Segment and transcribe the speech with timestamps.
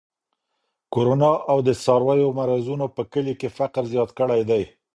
[0.93, 4.63] کرونا او د څارویو مرضونو په کلي کې فقر زیات کړی دی.